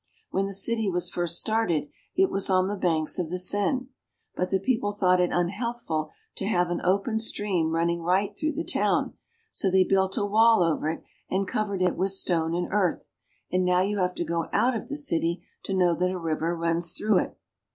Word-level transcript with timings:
When 0.31 0.47
the 0.47 0.53
city 0.55 0.89
was 0.89 1.11
first 1.11 1.39
started 1.39 1.87
it 2.15 2.31
was 2.31 2.49
on 2.49 2.67
the 2.67 2.75
banks 2.75 3.19
of 3.19 3.29
the 3.29 3.37
Senne; 3.37 3.89
but 4.35 4.49
the 4.49 4.59
people 4.59 4.93
thought 4.93 5.19
it 5.21 5.29
unhealthf 5.29 5.87
ul 5.91 6.09
to 6.37 6.45
have 6.47 6.71
an 6.71 6.81
open 6.83 7.19
stream 7.19 7.69
running 7.75 8.01
right 8.01 8.35
through 8.35 8.53
the 8.53 8.63
town, 8.63 9.13
so 9.51 9.69
they 9.69 9.83
built 9.83 10.17
a 10.17 10.25
wall 10.25 10.63
over 10.63 10.89
it 10.89 11.03
and 11.29 11.47
covered 11.47 11.83
it 11.83 11.95
with 11.97 12.13
stone 12.13 12.55
and 12.55 12.69
earth; 12.71 13.09
and 13.51 13.63
now 13.63 13.81
you 13.81 13.99
have 13.99 14.15
to 14.15 14.25
go 14.25 14.47
out 14.51 14.75
of 14.75 14.87
the 14.87 14.97
city 14.97 15.43
to 15.65 15.73
know 15.75 15.93
that 15.93 16.09
a 16.09 16.17
river 16.17 16.57
runs 16.57 16.93
through 16.93 17.19
it. 17.19 17.37